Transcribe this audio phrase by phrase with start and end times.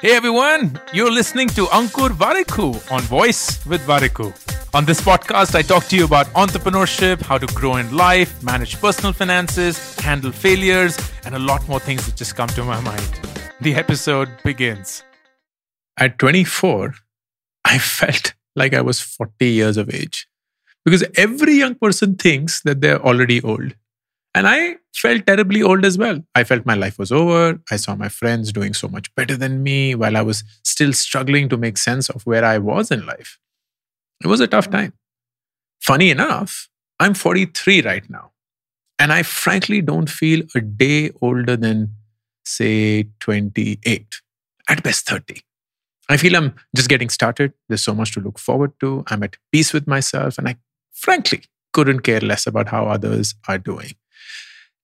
[0.00, 4.32] Hey everyone, you're listening to Ankur Warikoo on Voice with Warikoo.
[4.74, 8.80] On this podcast, I talk to you about entrepreneurship, how to grow in life, manage
[8.80, 13.20] personal finances, handle failures, and a lot more things that just come to my mind.
[13.60, 15.02] The episode begins.
[15.98, 16.94] At 24,
[17.64, 20.28] I felt like I was 40 years of age
[20.84, 23.74] because every young person thinks that they're already old.
[24.36, 26.22] And I felt terribly old as well.
[26.34, 27.58] I felt my life was over.
[27.70, 31.48] I saw my friends doing so much better than me while I was still struggling
[31.48, 33.38] to make sense of where I was in life.
[34.22, 34.92] It was a tough time.
[35.80, 36.68] Funny enough,
[37.00, 38.32] I'm 43 right now.
[38.98, 41.94] And I frankly don't feel a day older than,
[42.44, 44.20] say, 28,
[44.68, 45.40] at best 30.
[46.10, 47.54] I feel I'm just getting started.
[47.70, 49.02] There's so much to look forward to.
[49.06, 50.36] I'm at peace with myself.
[50.36, 50.56] And I
[50.92, 53.94] frankly couldn't care less about how others are doing.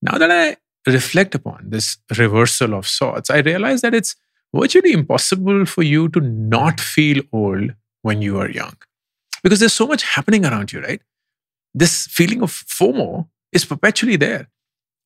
[0.00, 0.56] Now that I
[0.90, 4.16] reflect upon this reversal of sorts, I realize that it's
[4.54, 8.74] virtually impossible for you to not feel old when you are young
[9.42, 11.00] because there's so much happening around you, right?
[11.74, 14.48] This feeling of FOMO is perpetually there.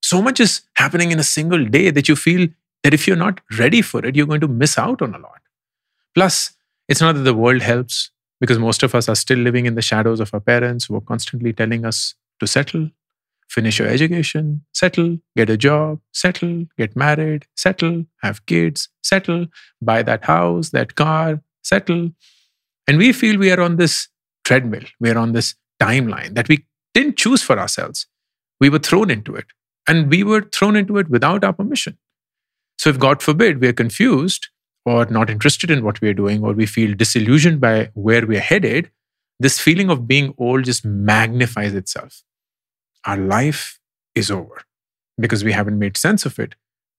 [0.02, 2.48] So much is happening in a single day that you feel
[2.82, 5.40] that if you're not ready for it, you're going to miss out on a lot.
[6.14, 6.52] Plus,
[6.88, 8.10] it's not that the world helps
[8.40, 11.00] because most of us are still living in the shadows of our parents who are
[11.00, 12.90] constantly telling us to settle,
[13.56, 19.46] finish your education, settle, get a job, settle, get married, settle, have kids, settle,
[19.80, 22.10] buy that house, that car, settle.
[22.86, 24.08] And we feel we are on this
[24.44, 28.06] treadmill, we are on this timeline that we didn't choose for ourselves.
[28.60, 29.46] We were thrown into it.
[29.88, 31.96] And we were thrown into it without our permission.
[32.78, 34.48] So, if God forbid we are confused
[34.84, 38.36] or not interested in what we are doing, or we feel disillusioned by where we
[38.36, 38.90] are headed,
[39.38, 42.22] this feeling of being old just magnifies itself
[43.06, 43.78] our life
[44.14, 44.62] is over
[45.18, 46.54] because we haven't made sense of it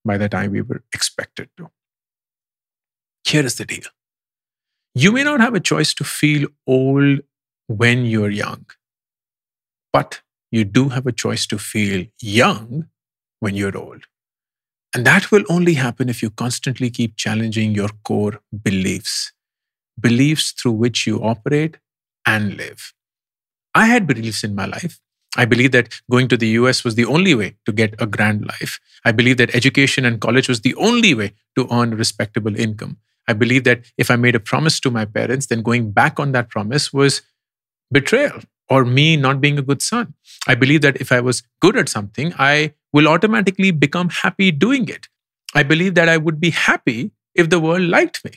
[0.06, 1.70] by the time we were expected to.
[3.26, 3.84] Here is the deal
[4.96, 7.20] you may not have a choice to feel old
[7.68, 8.66] when you're young,
[9.94, 10.22] but
[10.52, 12.88] you do have a choice to feel young
[13.40, 14.06] when you're old.
[14.96, 19.34] And that will only happen if you constantly keep challenging your core beliefs,
[20.00, 21.78] beliefs through which you operate
[22.26, 22.94] and live.
[23.76, 25.00] I had beliefs in my life
[25.36, 28.46] I believe that going to the US was the only way to get a grand
[28.46, 28.80] life.
[29.06, 32.98] I believe that education and college was the only way to earn respectable income.
[33.28, 36.32] I believe that if I made a promise to my parents, then going back on
[36.32, 37.22] that promise was
[37.92, 40.14] betrayal or me not being a good son.
[40.48, 44.88] I believe that if I was good at something, I will automatically become happy doing
[44.88, 45.08] it.
[45.54, 48.32] I believe that I would be happy if the world liked me.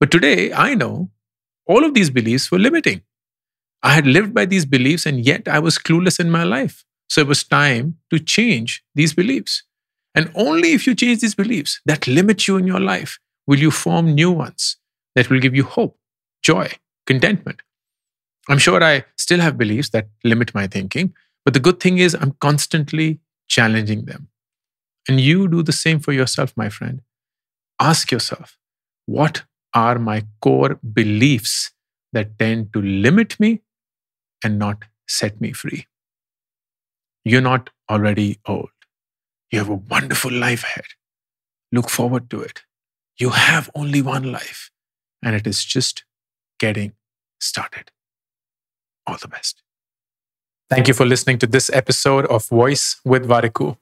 [0.00, 1.10] But today, I know
[1.66, 3.02] all of these beliefs were limiting.
[3.82, 6.84] I had lived by these beliefs and yet I was clueless in my life.
[7.08, 9.62] So it was time to change these beliefs.
[10.14, 13.70] And only if you change these beliefs that limit you in your life will you
[13.70, 14.76] form new ones
[15.14, 15.96] that will give you hope,
[16.42, 16.70] joy,
[17.06, 17.62] contentment.
[18.48, 21.14] I'm sure I still have beliefs that limit my thinking,
[21.44, 24.28] but the good thing is I'm constantly challenging them.
[25.08, 27.00] And you do the same for yourself, my friend.
[27.80, 28.58] Ask yourself,
[29.06, 31.72] what are my core beliefs
[32.12, 33.62] that tend to limit me
[34.42, 35.86] and not set me free.
[37.24, 38.70] You're not already old.
[39.50, 40.86] You have a wonderful life ahead.
[41.72, 42.62] Look forward to it.
[43.18, 44.70] You have only one life,
[45.22, 46.04] and it is just
[46.58, 46.92] getting
[47.40, 47.90] started.
[49.06, 49.62] All the best.
[50.70, 53.76] Thank you for listening to this episode of Voice with Warikoo.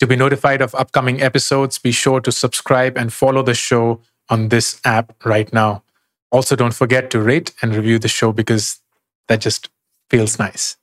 [0.00, 4.48] To be notified of upcoming episodes, be sure to subscribe and follow the show on
[4.48, 5.84] this app right now.
[6.32, 8.80] Also, don't forget to rate and review the show because
[9.28, 9.70] that just
[10.10, 10.76] feels nice.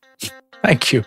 [0.63, 1.03] Thank you.